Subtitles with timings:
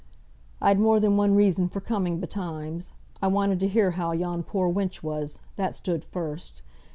[0.59, 2.93] "I'd more than one reason for coming betimes.
[3.21, 6.63] I wanted to hear how yon poor wench was; that stood first.